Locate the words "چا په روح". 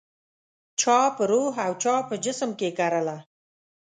0.79-1.53